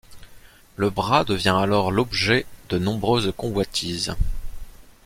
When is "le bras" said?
0.77-1.23